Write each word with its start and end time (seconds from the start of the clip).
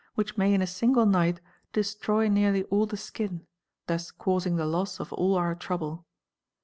which 0.15 0.35
may 0.35 0.51
in 0.51 0.63
a 0.63 0.65
single 0.65 1.05
night 1.05 1.41
estroy 1.75 2.27
nearly 2.27 2.63
all 2.71 2.87
the 2.87 2.97
skin,—thus 2.97 4.09
causing 4.09 4.55
the 4.55 4.65
loss 4.65 4.99
of 4.99 5.13
all 5.13 5.35
our 5.37 5.53
trouble. 5.53 6.07